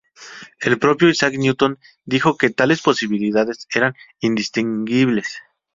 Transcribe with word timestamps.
El 0.61 0.79
propio 0.79 1.09
Isaac 1.09 1.35
Newton 1.37 1.77
dijo 2.05 2.35
que 2.35 2.49
tales 2.49 2.81
posibilidades 2.81 3.67
eran 3.75 3.93
indistinguibles. 4.19 5.37